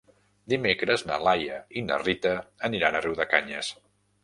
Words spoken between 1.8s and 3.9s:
i na Rita aniran a Riudecanyes.